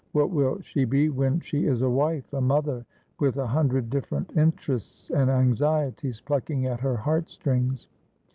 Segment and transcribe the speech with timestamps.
[0.13, 2.87] What will she be when she is a wife, a mother,
[3.19, 7.87] with a hundred different interests and anxieties plucking at her heart strings?